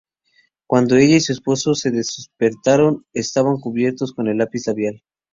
Cuando 0.65 0.95
ella 0.95 1.17
y 1.17 1.19
su 1.19 1.31
esposo 1.31 1.75
se 1.75 1.91
despertaron, 1.91 3.05
estaban 3.13 3.57
cubiertos 3.59 4.13
con 4.13 4.27
el 4.27 4.39
lápiz 4.39 4.65
labial. 4.65 5.03